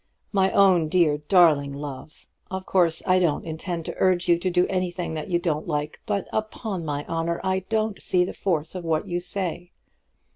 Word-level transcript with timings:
My 0.31 0.51
own 0.51 0.89
dear, 0.89 1.19
darling 1.19 1.73
love, 1.73 2.25
of 2.49 2.65
course 2.65 3.03
I 3.05 3.19
don't 3.19 3.45
intend 3.45 3.85
to 3.85 3.93
urge 3.99 4.27
you 4.27 4.39
to 4.39 4.49
do 4.49 4.65
anything 4.67 5.13
that 5.13 5.29
you 5.29 5.37
don't 5.37 5.67
like; 5.67 5.99
but 6.07 6.27
upon 6.33 6.83
my 6.83 7.05
honour 7.05 7.39
I 7.43 7.59
don't 7.69 8.01
see 8.01 8.25
the 8.25 8.33
force 8.33 8.73
of 8.73 8.83
what 8.83 9.07
you 9.07 9.19
say. 9.19 9.69